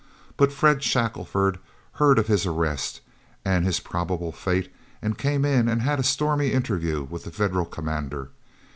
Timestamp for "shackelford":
0.81-1.59